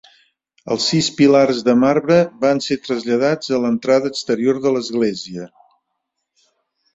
Els 0.75 0.85
sis 0.93 1.09
pilars 1.17 1.59
de 1.67 1.75
marbre 1.83 2.17
van 2.45 2.61
ser 2.69 2.77
traslladats 2.87 3.53
a 3.59 3.61
l'entrada 3.67 4.11
exterior 4.13 4.61
de 4.65 4.73
l'església. 4.79 5.47